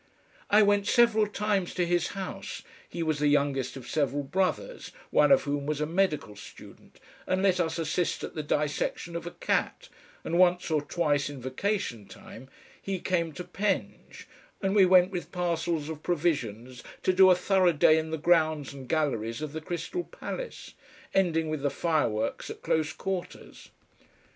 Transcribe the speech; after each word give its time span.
I 0.49 0.63
went 0.63 0.87
several 0.87 1.27
times 1.27 1.75
to 1.75 1.85
his 1.85 2.07
house, 2.17 2.63
he 2.89 3.03
was 3.03 3.19
the 3.19 3.27
youngest 3.27 3.77
of 3.77 3.87
several 3.87 4.23
brothers, 4.23 4.91
one 5.11 5.31
of 5.31 5.43
whom 5.43 5.67
was 5.67 5.79
a 5.79 5.85
medical 5.85 6.35
student 6.35 6.99
and 7.27 7.43
let 7.43 7.59
us 7.59 7.77
assist 7.77 8.23
at 8.23 8.33
the 8.33 8.41
dissection 8.41 9.15
of 9.15 9.27
a 9.27 9.37
cat, 9.37 9.89
and 10.23 10.39
once 10.39 10.71
or 10.71 10.81
twice 10.81 11.29
in 11.29 11.39
vacation 11.39 12.07
time 12.07 12.49
he 12.81 12.97
came 12.97 13.31
to 13.33 13.43
Penge, 13.43 14.27
and 14.59 14.75
we 14.75 14.87
went 14.87 15.11
with 15.11 15.31
parcels 15.31 15.87
of 15.87 16.01
provisions 16.01 16.81
to 17.03 17.13
do 17.13 17.29
a 17.29 17.35
thorough 17.35 17.71
day 17.71 17.99
in 17.99 18.09
the 18.09 18.17
grounds 18.17 18.73
and 18.73 18.89
galleries 18.89 19.39
of 19.39 19.53
the 19.53 19.61
Crystal 19.61 20.05
Palace, 20.05 20.73
ending 21.13 21.47
with 21.47 21.61
the 21.61 21.69
fireworks 21.69 22.49
at 22.49 22.63
close 22.63 22.91
quarters. 22.91 23.69